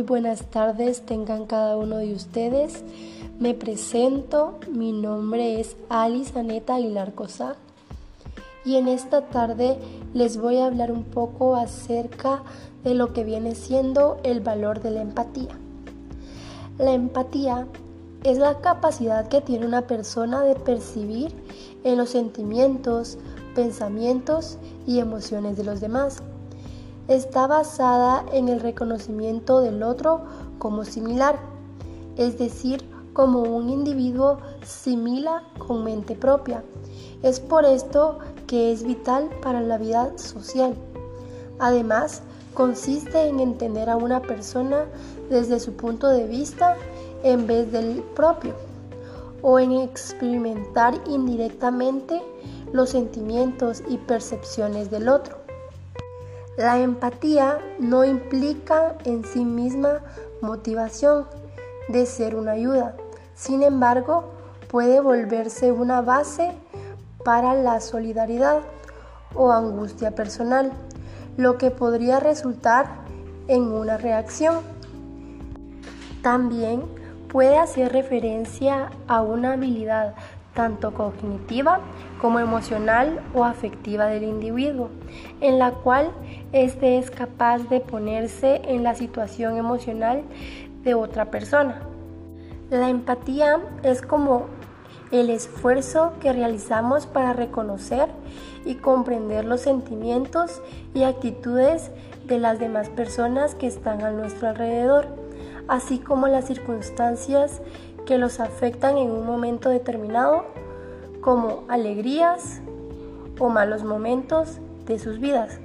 buenas 0.00 0.46
tardes 0.46 1.02
tengan 1.02 1.44
cada 1.44 1.76
uno 1.76 1.98
de 1.98 2.14
ustedes. 2.14 2.82
Me 3.38 3.52
presento, 3.52 4.58
mi 4.70 4.92
nombre 4.92 5.60
es 5.60 5.76
Alice 5.90 6.38
Aneta 6.38 6.76
Aguilar 6.76 7.14
Cosá 7.14 7.56
y 8.64 8.76
en 8.76 8.88
esta 8.88 9.26
tarde 9.26 9.76
les 10.14 10.38
voy 10.38 10.56
a 10.56 10.66
hablar 10.66 10.90
un 10.92 11.04
poco 11.04 11.56
acerca 11.56 12.42
de 12.84 12.94
lo 12.94 13.12
que 13.12 13.22
viene 13.22 13.54
siendo 13.54 14.18
el 14.22 14.40
valor 14.40 14.80
de 14.80 14.92
la 14.92 15.02
empatía. 15.02 15.58
La 16.78 16.94
empatía 16.94 17.66
es 18.24 18.38
la 18.38 18.60
capacidad 18.60 19.28
que 19.28 19.42
tiene 19.42 19.66
una 19.66 19.82
persona 19.82 20.42
de 20.42 20.54
percibir 20.54 21.34
en 21.84 21.98
los 21.98 22.08
sentimientos, 22.08 23.18
pensamientos 23.54 24.56
y 24.86 25.00
emociones 25.00 25.58
de 25.58 25.64
los 25.64 25.82
demás 25.82 26.22
está 27.08 27.46
basada 27.46 28.24
en 28.32 28.48
el 28.48 28.60
reconocimiento 28.60 29.60
del 29.60 29.82
otro 29.82 30.22
como 30.58 30.84
similar, 30.84 31.38
es 32.16 32.38
decir, 32.38 32.84
como 33.12 33.42
un 33.42 33.68
individuo 33.68 34.38
similar 34.64 35.42
con 35.58 35.84
mente 35.84 36.14
propia. 36.14 36.62
Es 37.22 37.40
por 37.40 37.64
esto 37.64 38.18
que 38.46 38.72
es 38.72 38.82
vital 38.82 39.30
para 39.42 39.60
la 39.60 39.78
vida 39.78 40.16
social. 40.16 40.74
Además, 41.58 42.22
consiste 42.54 43.28
en 43.28 43.40
entender 43.40 43.88
a 43.88 43.96
una 43.96 44.20
persona 44.20 44.84
desde 45.30 45.60
su 45.60 45.74
punto 45.74 46.08
de 46.08 46.26
vista 46.26 46.76
en 47.22 47.46
vez 47.46 47.70
del 47.70 48.02
propio, 48.14 48.54
o 49.42 49.58
en 49.58 49.72
experimentar 49.72 50.94
indirectamente 51.06 52.22
los 52.72 52.90
sentimientos 52.90 53.82
y 53.88 53.98
percepciones 53.98 54.90
del 54.90 55.08
otro. 55.08 55.41
La 56.56 56.78
empatía 56.78 57.58
no 57.78 58.04
implica 58.04 58.96
en 59.04 59.24
sí 59.24 59.44
misma 59.44 60.00
motivación 60.42 61.26
de 61.88 62.04
ser 62.04 62.36
una 62.36 62.52
ayuda. 62.52 62.94
Sin 63.34 63.62
embargo, 63.62 64.24
puede 64.68 65.00
volverse 65.00 65.72
una 65.72 66.02
base 66.02 66.52
para 67.24 67.54
la 67.54 67.80
solidaridad 67.80 68.60
o 69.34 69.50
angustia 69.50 70.14
personal, 70.14 70.72
lo 71.38 71.56
que 71.56 71.70
podría 71.70 72.20
resultar 72.20 72.86
en 73.48 73.62
una 73.72 73.96
reacción. 73.96 74.60
También 76.22 76.82
puede 77.28 77.56
hacer 77.56 77.92
referencia 77.92 78.90
a 79.08 79.22
una 79.22 79.54
habilidad 79.54 80.14
tanto 80.54 80.92
cognitiva 80.92 81.80
como 82.20 82.38
emocional 82.38 83.20
o 83.34 83.44
afectiva 83.44 84.06
del 84.06 84.24
individuo, 84.24 84.90
en 85.40 85.58
la 85.58 85.72
cual 85.72 86.10
éste 86.52 86.98
es 86.98 87.10
capaz 87.10 87.58
de 87.68 87.80
ponerse 87.80 88.62
en 88.64 88.82
la 88.82 88.94
situación 88.94 89.56
emocional 89.56 90.22
de 90.82 90.94
otra 90.94 91.26
persona. 91.26 91.82
La 92.70 92.88
empatía 92.88 93.60
es 93.82 94.02
como 94.02 94.46
el 95.10 95.28
esfuerzo 95.28 96.14
que 96.20 96.32
realizamos 96.32 97.06
para 97.06 97.34
reconocer 97.34 98.08
y 98.64 98.76
comprender 98.76 99.44
los 99.44 99.60
sentimientos 99.60 100.62
y 100.94 101.02
actitudes 101.02 101.90
de 102.26 102.38
las 102.38 102.58
demás 102.58 102.88
personas 102.88 103.54
que 103.54 103.66
están 103.66 104.02
a 104.02 104.10
nuestro 104.10 104.48
alrededor, 104.48 105.06
así 105.68 105.98
como 105.98 106.28
las 106.28 106.46
circunstancias 106.46 107.60
que 108.06 108.18
los 108.18 108.40
afectan 108.40 108.98
en 108.98 109.10
un 109.10 109.26
momento 109.26 109.68
determinado, 109.68 110.44
como 111.20 111.64
alegrías 111.68 112.60
o 113.38 113.48
malos 113.48 113.84
momentos 113.84 114.58
de 114.86 114.98
sus 114.98 115.20
vidas. 115.20 115.58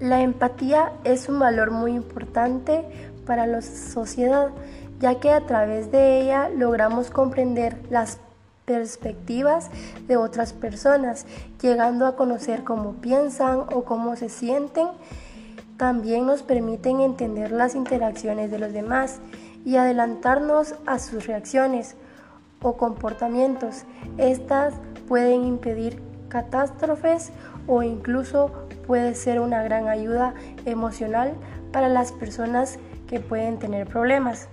La 0.00 0.22
empatía 0.22 0.92
es 1.04 1.28
un 1.28 1.38
valor 1.38 1.70
muy 1.70 1.92
importante 1.92 2.84
para 3.26 3.46
la 3.46 3.62
sociedad, 3.62 4.50
ya 5.00 5.18
que 5.20 5.32
a 5.32 5.46
través 5.46 5.90
de 5.90 6.20
ella 6.20 6.48
logramos 6.48 7.10
comprender 7.10 7.76
las 7.90 8.18
perspectivas 8.64 9.70
de 10.06 10.16
otras 10.16 10.52
personas, 10.52 11.26
llegando 11.60 12.06
a 12.06 12.16
conocer 12.16 12.64
cómo 12.64 12.92
piensan 12.94 13.60
o 13.72 13.84
cómo 13.84 14.14
se 14.14 14.28
sienten. 14.28 14.88
También 15.78 16.26
nos 16.26 16.42
permiten 16.42 17.00
entender 17.00 17.50
las 17.50 17.74
interacciones 17.74 18.50
de 18.50 18.58
los 18.58 18.72
demás 18.72 19.20
y 19.68 19.76
adelantarnos 19.76 20.76
a 20.86 20.98
sus 20.98 21.26
reacciones 21.26 21.94
o 22.62 22.78
comportamientos. 22.78 23.84
Estas 24.16 24.72
pueden 25.06 25.44
impedir 25.44 26.00
catástrofes 26.30 27.32
o 27.66 27.82
incluso 27.82 28.50
puede 28.86 29.14
ser 29.14 29.40
una 29.40 29.62
gran 29.62 29.88
ayuda 29.88 30.32
emocional 30.64 31.34
para 31.70 31.90
las 31.90 32.12
personas 32.12 32.78
que 33.06 33.20
pueden 33.20 33.58
tener 33.58 33.86
problemas. 33.86 34.48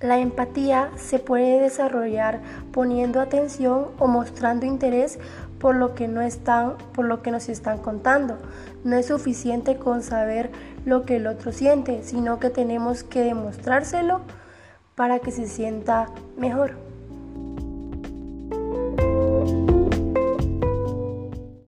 La 0.00 0.16
empatía 0.16 0.88
se 0.96 1.18
puede 1.18 1.60
desarrollar 1.60 2.40
poniendo 2.72 3.20
atención 3.20 3.88
o 3.98 4.06
mostrando 4.06 4.64
interés 4.64 5.18
por 5.58 5.74
lo 5.74 5.94
que 5.94 6.08
no 6.08 6.22
están, 6.22 6.78
por 6.94 7.04
lo 7.04 7.20
que 7.20 7.30
nos 7.30 7.50
están 7.50 7.76
contando. 7.82 8.38
No 8.82 8.96
es 8.96 9.08
suficiente 9.08 9.76
con 9.76 10.02
saber 10.02 10.50
lo 10.86 11.02
que 11.02 11.16
el 11.16 11.26
otro 11.26 11.52
siente, 11.52 12.02
sino 12.02 12.40
que 12.40 12.48
tenemos 12.48 13.04
que 13.04 13.20
demostrárselo 13.20 14.22
para 14.94 15.18
que 15.18 15.30
se 15.30 15.48
sienta 15.48 16.06
mejor. 16.36 16.76